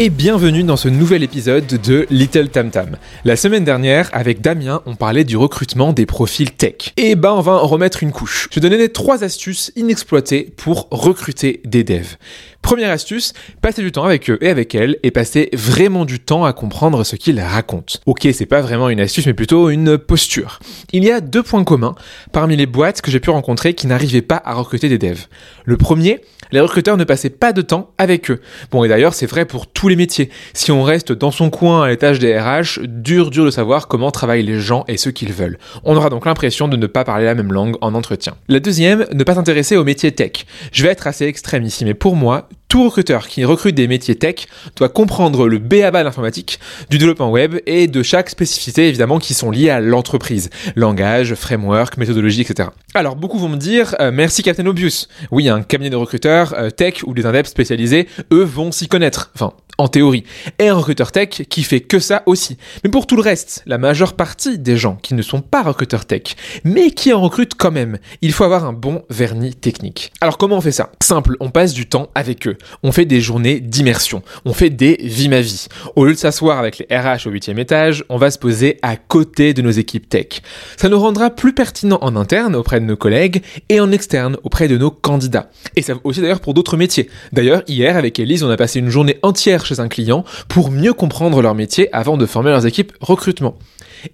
[0.00, 2.96] et bienvenue dans ce nouvel épisode de Little Tam Tam.
[3.24, 6.92] La semaine dernière, avec Damien, on parlait du recrutement des profils tech.
[6.96, 8.48] Et ben, on va en remettre une couche.
[8.52, 12.16] Je donnais trois astuces inexploitées pour recruter des devs.
[12.62, 16.44] Première astuce, passer du temps avec eux et avec elles et passer vraiment du temps
[16.44, 17.98] à comprendre ce qu'ils racontent.
[18.06, 20.60] Ok, c'est pas vraiment une astuce mais plutôt une posture.
[20.92, 21.96] Il y a deux points communs
[22.30, 25.26] parmi les boîtes que j'ai pu rencontrer qui n'arrivaient pas à recruter des devs.
[25.64, 26.20] Le premier,
[26.52, 28.40] les recruteurs ne passaient pas de temps avec eux.
[28.70, 30.30] Bon, et d'ailleurs, c'est vrai pour tous les métiers.
[30.52, 34.10] Si on reste dans son coin à l'étage des RH, dur, dur de savoir comment
[34.10, 35.58] travaillent les gens et ce qu'ils veulent.
[35.84, 38.34] On aura donc l'impression de ne pas parler la même langue en entretien.
[38.48, 40.46] La deuxième, ne pas s'intéresser aux métiers tech.
[40.72, 44.14] Je vais être assez extrême ici, mais pour moi, tout recruteur qui recrute des métiers
[44.14, 49.18] tech doit comprendre le BABA de l'informatique, du développement web et de chaque spécificité évidemment
[49.18, 50.50] qui sont liées à l'entreprise.
[50.76, 52.68] Langage, framework, méthodologie, etc.
[52.94, 55.06] Alors beaucoup vont me dire euh, merci Captain Obvious.
[55.30, 59.30] Oui, un cabinet de recruteurs euh, tech ou des indeps spécialisés, eux vont s'y connaître.
[59.34, 60.24] Enfin, en théorie,
[60.58, 62.56] et un recruteur tech qui fait que ça aussi.
[62.82, 66.04] Mais pour tout le reste, la majeure partie des gens qui ne sont pas recruteurs
[66.04, 66.34] tech,
[66.64, 70.12] mais qui en recrutent quand même, il faut avoir un bon vernis technique.
[70.20, 70.90] Alors comment on fait ça?
[71.00, 72.56] Simple, on passe du temps avec eux.
[72.82, 74.22] On fait des journées d'immersion.
[74.44, 75.68] On fait des vie ma vie.
[75.94, 78.96] Au lieu de s'asseoir avec les RH au huitième étage, on va se poser à
[78.96, 80.42] côté de nos équipes tech.
[80.76, 84.66] Ça nous rendra plus pertinents en interne auprès de nos collègues et en externe auprès
[84.66, 85.50] de nos candidats.
[85.76, 87.08] Et ça vaut aussi d'ailleurs pour d'autres métiers.
[87.32, 91.40] D'ailleurs, hier avec Elise, on a passé une journée entière un client pour mieux comprendre
[91.42, 93.56] leur métier avant de former leurs équipes recrutement.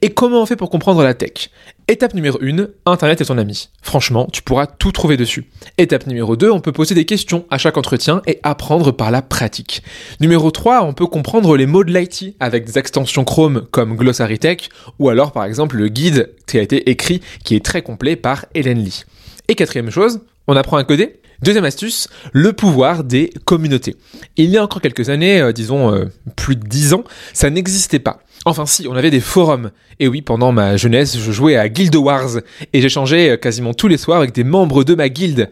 [0.02, 1.50] Et comment on fait pour comprendre la tech?
[1.88, 3.68] Étape numéro 1, Internet est ton ami.
[3.82, 5.50] Franchement, tu pourras tout trouver dessus.
[5.76, 9.20] Étape numéro 2, on peut poser des questions à chaque entretien et apprendre par la
[9.20, 9.82] pratique.
[10.20, 14.38] Numéro 3, on peut comprendre les mots de l'IT avec des extensions Chrome comme Glossary
[14.38, 18.16] Tech ou alors par exemple le guide qui a été écrit qui est très complet
[18.16, 19.04] par Hélène Lee.
[19.48, 21.20] Et quatrième chose, on apprend à coder?
[21.44, 23.96] Deuxième astuce, le pouvoir des communautés.
[24.38, 26.06] Il y a encore quelques années, euh, disons euh,
[26.36, 28.20] plus de dix ans, ça n'existait pas.
[28.44, 29.70] Enfin si, on avait des forums.
[30.00, 32.38] Et oui, pendant ma jeunesse, je jouais à Guild Wars
[32.72, 35.50] et j'échangeais euh, quasiment tous les soirs avec des membres de ma guilde.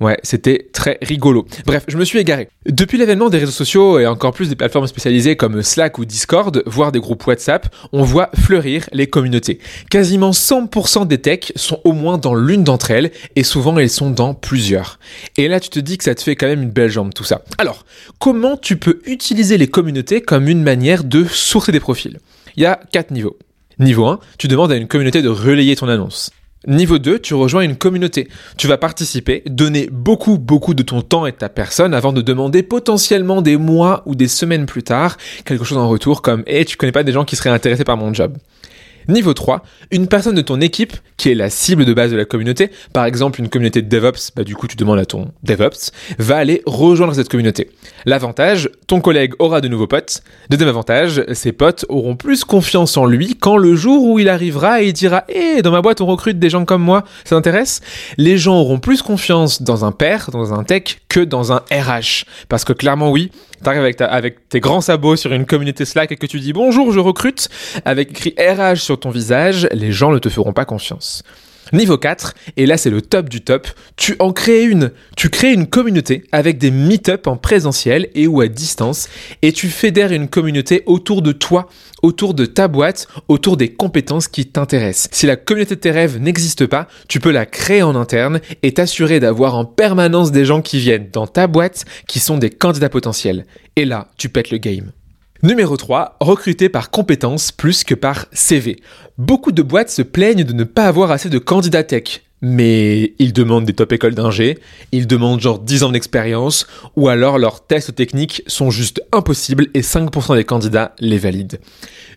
[0.00, 1.46] Ouais, c'était très rigolo.
[1.66, 2.48] Bref, je me suis égaré.
[2.66, 6.62] Depuis l'avènement des réseaux sociaux et encore plus des plateformes spécialisées comme Slack ou Discord,
[6.66, 9.58] voire des groupes WhatsApp, on voit fleurir les communautés.
[9.90, 14.10] Quasiment 100% des techs sont au moins dans l'une d'entre elles et souvent elles sont
[14.10, 14.98] dans plusieurs.
[15.36, 17.24] Et là, tu te dis que ça te fait quand même une belle jambe tout
[17.24, 17.42] ça.
[17.58, 17.84] Alors,
[18.18, 22.18] comment tu peux utiliser les communautés comme une manière de sourcer des profils?
[22.56, 23.38] Il y a quatre niveaux.
[23.78, 26.30] Niveau 1, tu demandes à une communauté de relayer ton annonce.
[26.66, 28.28] Niveau 2, tu rejoins une communauté.
[28.58, 32.20] Tu vas participer, donner beaucoup, beaucoup de ton temps et de ta personne avant de
[32.20, 35.16] demander potentiellement des mois ou des semaines plus tard
[35.46, 37.96] quelque chose en retour comme Eh, tu connais pas des gens qui seraient intéressés par
[37.96, 38.36] mon job
[39.10, 42.24] Niveau 3, une personne de ton équipe qui est la cible de base de la
[42.24, 45.90] communauté, par exemple une communauté de DevOps, bah du coup tu demandes à ton DevOps,
[46.18, 47.70] va aller rejoindre cette communauté.
[48.06, 50.22] L'avantage, ton collègue aura de nouveaux potes.
[50.48, 54.82] Deuxième avantage, ses potes auront plus confiance en lui quand le jour où il arrivera
[54.82, 57.80] et il dira Eh, dans ma boîte on recrute des gens comme moi, ça t'intéresse?
[58.16, 62.24] Les gens auront plus confiance dans un père, dans un tech, que dans un RH.
[62.48, 63.30] Parce que clairement oui,
[63.62, 67.00] t'arrives avec, tes grands sabots sur une communauté Slack et que tu dis bonjour, je
[67.00, 67.50] recrute,
[67.84, 71.22] avec écrit RH sur ton visage, les gens ne te feront pas confiance.
[71.72, 74.90] Niveau 4, et là c'est le top du top, tu en crées une.
[75.16, 79.08] Tu crées une communauté avec des meet-up en présentiel et ou à distance
[79.42, 81.68] et tu fédères une communauté autour de toi,
[82.02, 85.08] autour de ta boîte, autour des compétences qui t'intéressent.
[85.12, 88.72] Si la communauté de tes rêves n'existe pas, tu peux la créer en interne et
[88.72, 92.88] t'assurer d'avoir en permanence des gens qui viennent dans ta boîte qui sont des candidats
[92.88, 93.46] potentiels.
[93.76, 94.92] Et là, tu pètes le game.
[95.42, 98.82] Numéro 3, recruter par compétences plus que par CV.
[99.16, 102.29] Beaucoup de boîtes se plaignent de ne pas avoir assez de candidats tech.
[102.42, 104.58] Mais ils demandent des top écoles d'ingé,
[104.92, 109.82] ils demandent genre 10 ans d'expérience, ou alors leurs tests techniques sont juste impossibles et
[109.82, 111.58] 5% des candidats les valident.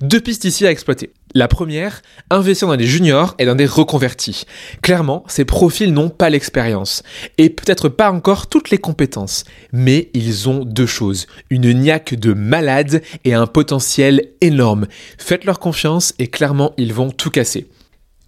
[0.01, 1.11] Deux pistes ici à exploiter.
[1.35, 4.43] La première, investir dans des juniors et dans des reconvertis.
[4.83, 7.01] Clairement, ces profils n'ont pas l'expérience
[7.39, 12.33] et peut-être pas encore toutes les compétences, mais ils ont deux choses, une niaque de
[12.33, 14.85] malade et un potentiel énorme.
[15.17, 17.67] Faites-leur confiance et clairement, ils vont tout casser.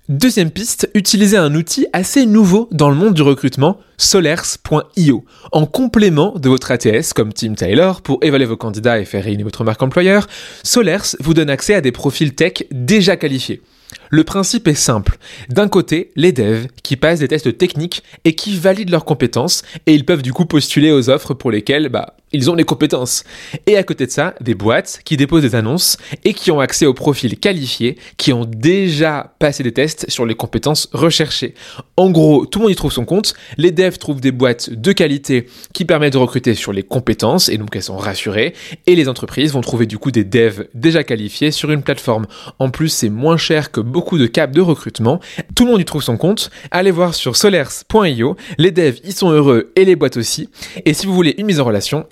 [0.08, 5.26] Deuxième piste, utilisez un outil assez nouveau dans le monde du recrutement, solers.io.
[5.52, 9.46] En complément de votre ATS comme Team Taylor pour évaluer vos candidats et faire réunir
[9.46, 10.28] votre marque employeur,
[10.62, 13.64] Solers vous donne accès à des profils tech déjà qualifiés.
[14.12, 15.18] Le principe est simple.
[15.50, 19.96] D'un côté, les devs qui passent des tests techniques et qui valident leurs compétences et
[19.96, 23.24] ils peuvent du coup postuler aux offres pour lesquelles bah, ils ont les compétences.
[23.66, 26.86] Et à côté de ça, des boîtes qui déposent des annonces et qui ont accès
[26.86, 31.54] aux profils qualifiés, qui ont déjà passé des tests sur les compétences recherchées.
[31.98, 33.34] En gros, tout le monde y trouve son compte.
[33.58, 37.58] Les devs trouvent des boîtes de qualité qui permettent de recruter sur les compétences et
[37.58, 38.54] donc elles sont rassurées.
[38.86, 42.26] Et les entreprises vont trouver du coup des devs déjà qualifiés sur une plateforme.
[42.60, 45.20] En plus, c'est moins cher que beaucoup de caps de recrutement.
[45.56, 46.50] Tout le monde y trouve son compte.
[46.72, 48.36] Allez voir sur solers.io.
[48.58, 50.50] Les devs y sont heureux et les boîtes aussi.
[50.86, 52.06] Et si vous voulez une mise en relation,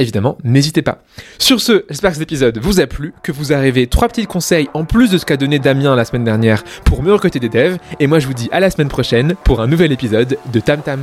[0.43, 0.99] n'hésitez pas.
[1.39, 4.69] Sur ce, j'espère que cet épisode vous a plu, que vous arrivez trois petits conseils
[4.73, 7.77] en plus de ce qu'a donné Damien la semaine dernière pour mieux recruter des devs.
[7.99, 10.81] Et moi, je vous dis à la semaine prochaine pour un nouvel épisode de Tam
[10.81, 10.99] Tam.